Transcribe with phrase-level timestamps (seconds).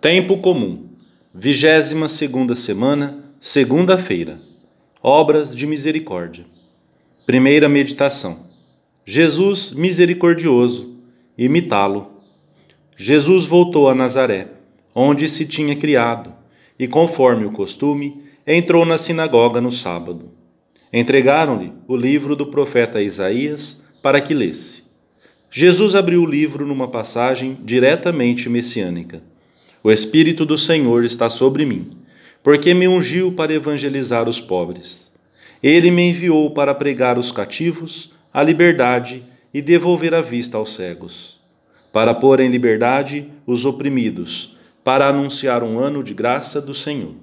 [0.00, 0.86] Tempo comum.
[1.34, 4.40] Vigésima segunda semana, segunda-feira.
[5.02, 6.46] Obras de misericórdia.
[7.26, 8.46] Primeira meditação.
[9.04, 10.96] Jesus misericordioso.
[11.36, 12.12] Imitá-lo.
[12.96, 14.48] Jesus voltou a Nazaré,
[14.94, 16.32] onde se tinha criado,
[16.78, 20.30] e conforme o costume, entrou na sinagoga no sábado.
[20.90, 24.82] Entregaram-lhe o livro do profeta Isaías para que lesse.
[25.50, 29.28] Jesus abriu o livro numa passagem diretamente messiânica.
[29.82, 31.92] O Espírito do Senhor está sobre mim,
[32.42, 35.10] porque me ungiu para evangelizar os pobres.
[35.62, 39.22] Ele me enviou para pregar os cativos a liberdade
[39.54, 41.40] e devolver a vista aos cegos,
[41.90, 47.14] para pôr em liberdade os oprimidos, para anunciar um ano de graça do Senhor.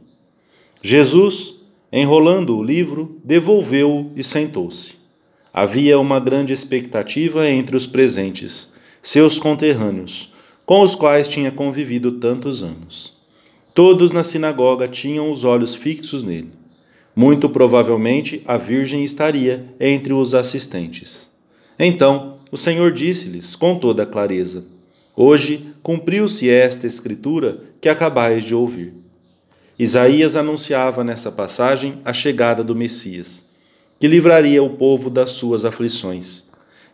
[0.82, 1.62] Jesus,
[1.94, 4.96] enrolando o livro, devolveu-o e sentou-se.
[5.54, 10.36] Havia uma grande expectativa entre os presentes, seus conterrâneos
[10.68, 13.14] com os quais tinha convivido tantos anos.
[13.74, 16.50] Todos na sinagoga tinham os olhos fixos nele.
[17.16, 21.32] Muito provavelmente a Virgem estaria entre os assistentes.
[21.80, 24.66] Então o Senhor disse-lhes com toda clareza:
[25.16, 28.94] Hoje cumpriu-se esta escritura que acabais de ouvir.
[29.80, 33.50] Isaías anunciava nessa passagem a chegada do Messias,
[33.98, 36.47] que livraria o povo das suas aflições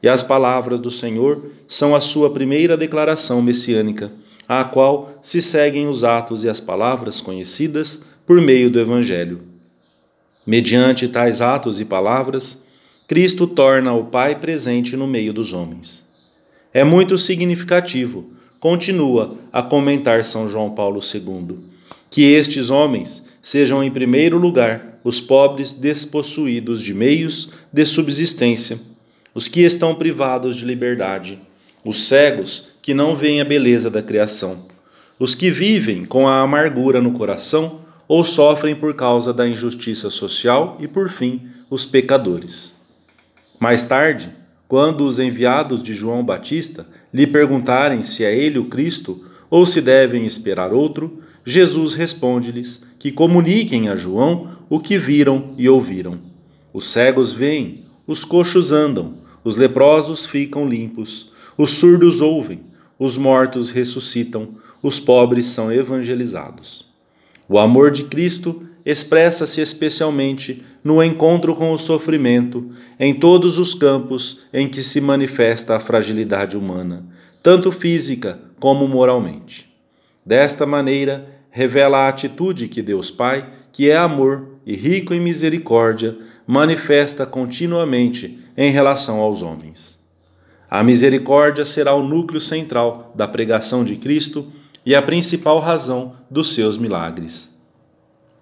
[0.04, 4.12] e as palavras do Senhor são a sua primeira declaração messiânica,
[4.46, 9.40] à qual se seguem os atos e as palavras conhecidas por meio do Evangelho.
[10.46, 12.66] Mediante tais atos e palavras,
[13.08, 16.06] Cristo torna o Pai presente no meio dos homens.
[16.74, 21.60] É muito significativo, continua a comentar São João Paulo II,
[22.10, 28.80] que estes homens sejam, em primeiro lugar, os pobres despossuídos de meios de subsistência
[29.34, 31.40] os que estão privados de liberdade,
[31.84, 34.66] os cegos que não veem a beleza da criação,
[35.20, 40.78] os que vivem com a amargura no coração ou sofrem por causa da injustiça social
[40.80, 42.76] e, por fim, os pecadores.
[43.60, 44.30] Mais tarde,
[44.68, 49.82] quando os enviados de João Batista lhe perguntarem se é ele o Cristo ou se
[49.82, 56.18] devem esperar outro, Jesus responde-lhes que comuniquem a João o que viram e ouviram.
[56.74, 62.62] Os cegos veem, os coxos andam, os leprosos ficam limpos, os surdos ouvem,
[62.98, 64.50] os mortos ressuscitam,
[64.82, 66.86] os pobres são evangelizados.
[67.48, 74.42] O amor de Cristo expressa-se especialmente no encontro com o sofrimento, em todos os campos
[74.54, 77.06] em que se manifesta a fragilidade humana,
[77.42, 79.74] tanto física como moralmente.
[80.26, 86.18] Desta maneira, revela a atitude que Deus Pai, que é amor e rico em misericórdia,
[86.46, 90.04] manifesta continuamente em relação aos homens.
[90.70, 94.48] A misericórdia será o núcleo central da pregação de Cristo
[94.86, 97.56] e a principal razão dos seus milagres.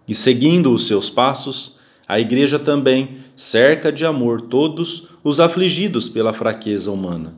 [0.08, 1.78] E seguindo os seus passos,
[2.08, 7.36] a Igreja também cerca de amor todos os afligidos pela fraqueza humana.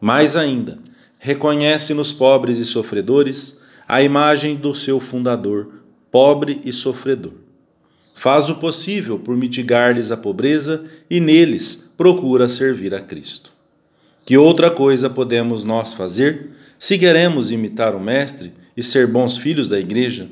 [0.00, 0.78] Mais ainda,
[1.18, 7.32] reconhece nos pobres e sofredores a imagem do seu fundador, pobre e sofredor.
[8.18, 13.52] Faz o possível por mitigar-lhes a pobreza e neles procura servir a Cristo.
[14.26, 19.68] Que outra coisa podemos nós fazer se queremos imitar o Mestre e ser bons filhos
[19.68, 20.28] da Igreja?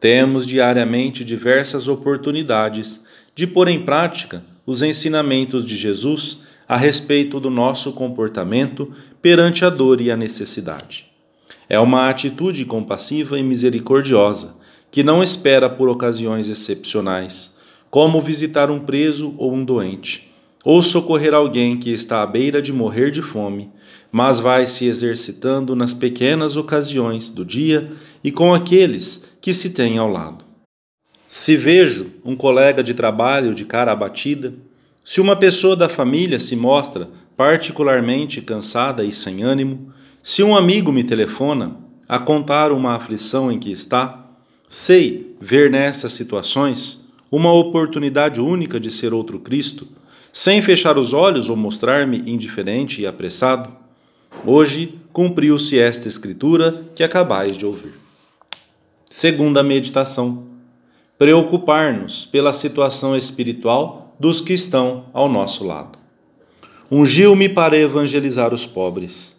[0.00, 7.50] Temos diariamente diversas oportunidades de pôr em prática os ensinamentos de Jesus a respeito do
[7.50, 8.90] nosso comportamento
[9.20, 11.10] perante a dor e a necessidade.
[11.68, 14.61] É uma atitude compassiva e misericordiosa
[14.92, 17.56] que não espera por ocasiões excepcionais,
[17.90, 20.32] como visitar um preso ou um doente
[20.64, 23.70] ou socorrer alguém que está à beira de morrer de fome,
[24.10, 27.90] mas vai se exercitando nas pequenas ocasiões do dia
[28.22, 30.44] e com aqueles que se têm ao lado.
[31.26, 34.52] Se vejo um colega de trabalho de cara abatida,
[35.02, 39.92] se uma pessoa da família se mostra particularmente cansada e sem ânimo,
[40.22, 41.76] se um amigo me telefona
[42.08, 44.21] a contar uma aflição em que está,
[44.72, 49.86] sei ver nessas situações uma oportunidade única de ser outro Cristo
[50.32, 53.70] sem fechar os olhos ou mostrar-me indiferente e apressado?
[54.46, 57.92] Hoje cumpriu-se esta escritura que acabais de ouvir.
[59.10, 60.44] Segunda meditação:
[61.18, 65.98] preocupar-nos pela situação espiritual dos que estão ao nosso lado.
[66.90, 69.38] Ungiu-me para evangelizar os pobres.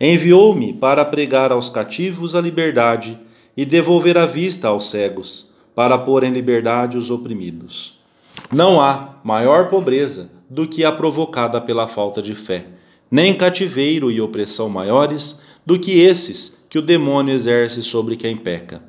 [0.00, 3.16] Enviou-me para pregar aos cativos a liberdade
[3.56, 8.02] e devolver a vista aos cegos, para pôr em liberdade os oprimidos
[8.50, 12.66] não há maior pobreza do que a provocada pela falta de fé,
[13.10, 18.82] nem cativeiro e opressão maiores do que esses que o demônio exerce sobre quem peca,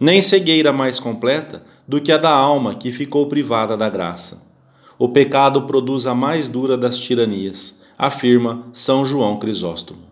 [0.00, 4.46] nem cegueira mais completa do que a da alma que ficou privada da graça.
[4.98, 10.04] O pecado produz a mais dura das tiranias, afirma São João Crisóstomo.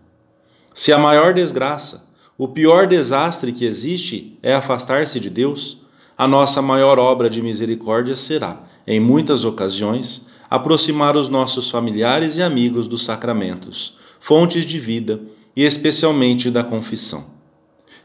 [0.73, 5.77] Se a maior desgraça, o pior desastre que existe é afastar-se de Deus,
[6.17, 12.43] a nossa maior obra de misericórdia será, em muitas ocasiões, aproximar os nossos familiares e
[12.43, 15.21] amigos dos sacramentos, fontes de vida
[15.55, 17.25] e especialmente da confissão.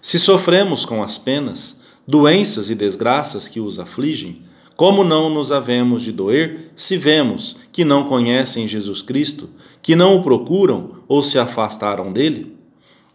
[0.01, 4.43] Se sofremos com as penas, doenças e desgraças que os afligem,
[4.77, 9.51] como não nos havemos de doer se vemos que não conhecem Jesus Cristo,
[9.83, 12.60] que não o procuram ou se afastaram dele?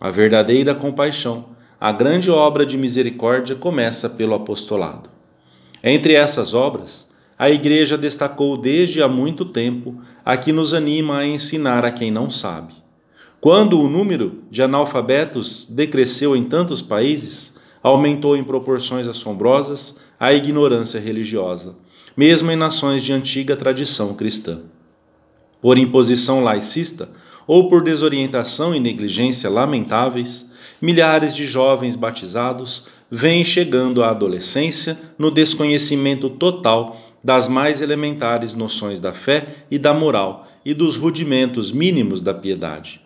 [0.05, 1.45] A verdadeira compaixão,
[1.81, 5.09] a grande obra de misericórdia começa pelo apostolado.
[5.83, 7.07] Entre essas obras,
[7.39, 12.11] a Igreja destacou desde há muito tempo a que nos anima a ensinar a quem
[12.11, 12.75] não sabe.
[13.41, 20.99] Quando o número de analfabetos decresceu em tantos países, aumentou em proporções assombrosas a ignorância
[20.99, 21.77] religiosa,
[22.15, 24.59] mesmo em nações de antiga tradição cristã.
[25.59, 27.09] Por imposição laicista
[27.47, 30.49] ou por desorientação e negligência lamentáveis,
[30.81, 38.99] milhares de jovens batizados vêm chegando à adolescência no desconhecimento total das mais elementares noções
[38.99, 43.01] da fé e da moral e dos rudimentos mínimos da piedade.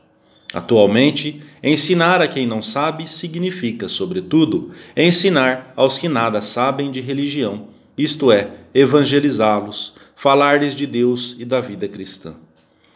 [0.53, 7.67] Atualmente, ensinar a quem não sabe significa, sobretudo, ensinar aos que nada sabem de religião,
[7.97, 12.33] isto é, evangelizá-los, falar-lhes de Deus e da vida cristã.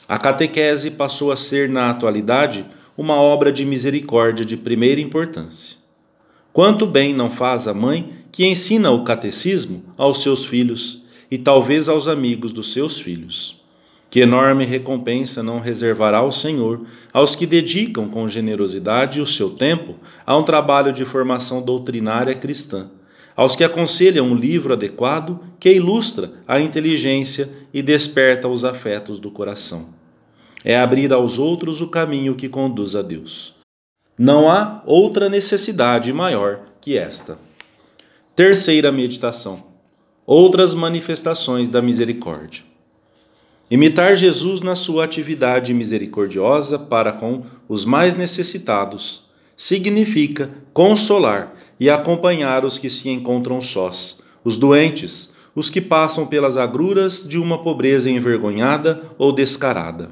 [0.08, 2.66] A catequese passou a ser, na atualidade,
[2.98, 5.78] uma obra de misericórdia de primeira importância.
[6.52, 11.90] Quanto bem não faz a mãe que ensina o catecismo aos seus filhos e talvez
[11.90, 13.62] aos amigos dos seus filhos.
[14.10, 19.96] Que enorme recompensa não reservará o Senhor aos que dedicam com generosidade o seu tempo
[20.26, 22.88] a um trabalho de formação doutrinária cristã,
[23.36, 29.32] aos que aconselham um livro adequado que ilustra a inteligência e desperta os afetos do
[29.32, 29.90] coração.
[30.64, 33.56] É abrir aos outros o caminho que conduz a Deus.
[34.18, 37.38] Não há outra necessidade maior que esta.
[38.36, 39.64] Terceira meditação:
[40.26, 42.64] outras manifestações da misericórdia.
[43.72, 49.24] Imitar Jesus na sua atividade misericordiosa para com os mais necessitados
[49.56, 56.58] significa consolar e acompanhar os que se encontram sós, os doentes, os que passam pelas
[56.58, 60.10] agruras de uma pobreza envergonhada ou descarada.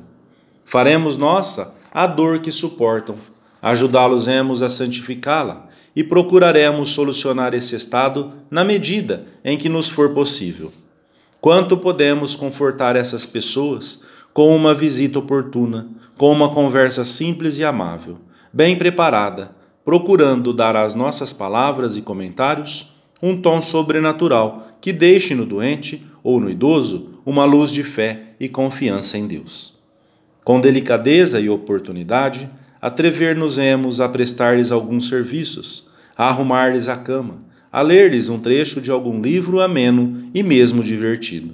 [0.63, 3.15] Faremos nossa a dor que suportam,
[3.61, 10.71] ajudá-los-emos a santificá-la e procuraremos solucionar esse estado na medida em que nos for possível.
[11.41, 14.03] Quanto podemos confortar essas pessoas
[14.33, 18.19] com uma visita oportuna, com uma conversa simples e amável,
[18.53, 19.53] bem preparada,
[19.83, 22.90] procurando dar às nossas palavras e comentários
[23.21, 28.50] um tom sobrenatural que deixe no doente ou no idoso uma luz de fé e
[28.50, 29.79] confiança em Deus.
[30.44, 32.50] Com delicadeza e oportunidade,
[32.81, 35.88] atrever-nos-emos a prestar-lhes alguns serviços,
[36.18, 41.53] a arrumar-lhes a cama, a ler-lhes um trecho de algum livro ameno e mesmo divertido.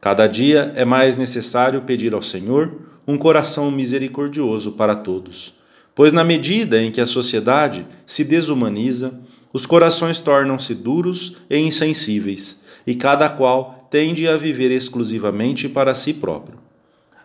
[0.00, 2.72] Cada dia é mais necessário pedir ao Senhor
[3.06, 5.54] um coração misericordioso para todos,
[5.94, 9.14] pois, na medida em que a sociedade se desumaniza,
[9.52, 16.14] os corações tornam-se duros e insensíveis, e cada qual tende a viver exclusivamente para si
[16.14, 16.58] próprio.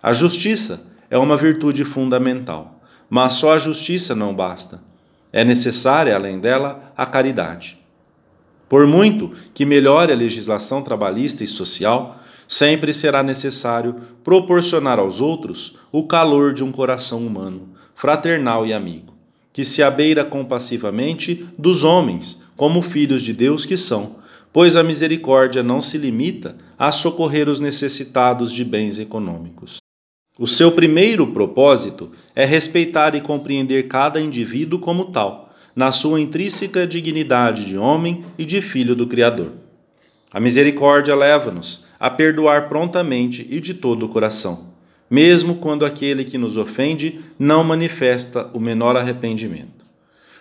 [0.04, 4.82] A justiça é uma virtude fundamental, mas só a justiça não basta.
[5.32, 7.80] É necessária, além dela, a caridade.
[8.68, 15.78] Por muito que melhore a legislação trabalhista e social, sempre será necessário proporcionar aos outros
[15.92, 19.14] o calor de um coração humano, fraternal e amigo,
[19.58, 24.18] que se abeira compassivamente dos homens, como filhos de Deus que são,
[24.54, 29.78] pois a misericórdia não se limita a socorrer os necessitados de bens econômicos.
[30.38, 36.86] O seu primeiro propósito é respeitar e compreender cada indivíduo como tal na sua intrínseca
[36.86, 39.54] dignidade de homem e de filho do Criador.
[40.32, 44.77] A misericórdia leva-nos a perdoar prontamente e de todo o coração,
[45.10, 49.86] mesmo quando aquele que nos ofende não manifesta o menor arrependimento.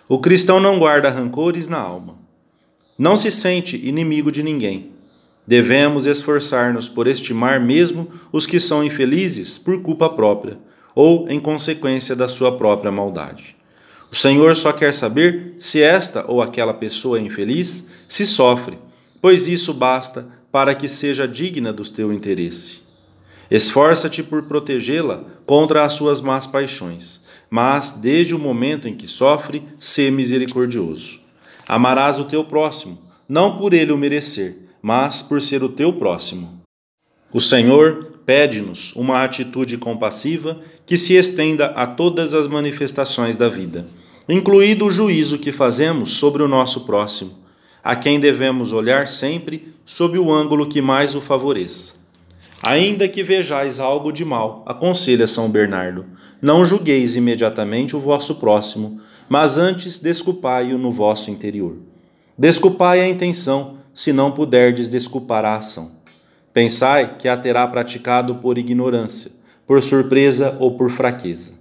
[0.09, 2.15] O cristão não guarda rancores na alma.
[2.97, 4.91] Não se sente inimigo de ninguém.
[5.45, 10.57] Devemos esforçar-nos por estimar mesmo os que são infelizes por culpa própria
[10.93, 13.55] ou em consequência da sua própria maldade.
[14.11, 18.79] O Senhor só quer saber se esta ou aquela pessoa infeliz, se sofre,
[19.21, 22.86] pois isso basta para que seja digna do teu interesse.
[23.49, 29.63] Esforça-te por protegê-la contra as suas más paixões, mas, desde o momento em que sofre,
[29.79, 31.21] sê misericordioso.
[31.67, 36.61] Amarás o teu próximo, não por ele o merecer, mas por ser o teu próximo.
[37.33, 43.85] O Senhor pede-nos uma atitude compassiva que se estenda a todas as manifestações da vida,
[44.27, 47.31] incluído o juízo que fazemos sobre o nosso próximo,
[47.81, 51.95] a quem devemos olhar sempre sob o ângulo que mais o favoreça.
[52.61, 56.05] Ainda que vejais algo de mal, aconselha São Bernardo,
[56.41, 58.99] não julgueis imediatamente o vosso próximo,
[59.29, 61.75] mas antes desculpai-o no vosso interior.
[62.37, 65.91] Desculpai a intenção, se não puderdes desculpar a ação.
[66.53, 69.31] Pensai que a terá praticado por ignorância,
[69.65, 71.53] por surpresa ou por fraqueza.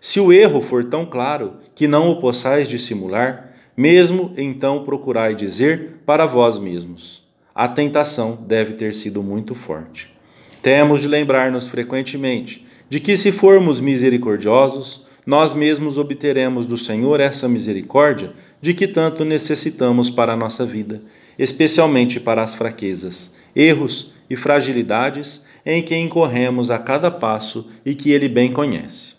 [0.00, 6.00] Se o erro for tão claro que não o possais dissimular, mesmo então procurai dizer
[6.06, 7.24] para vós mesmos:
[7.54, 10.15] a tentação deve ter sido muito forte.
[10.62, 17.48] Temos de lembrar-nos frequentemente de que, se formos misericordiosos, nós mesmos obteremos do Senhor essa
[17.48, 21.02] misericórdia de que tanto necessitamos para a nossa vida,
[21.38, 28.12] especialmente para as fraquezas, erros e fragilidades em que incorremos a cada passo e que
[28.12, 29.16] Ele bem conhece.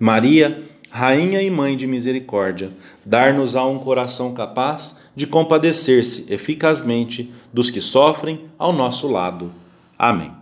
[0.00, 2.70] Maria, Rainha e Mãe de Misericórdia,
[3.04, 9.52] dar-nos-á um coração capaz de compadecer-se eficazmente dos que sofrem ao nosso lado.
[9.98, 10.37] Amém.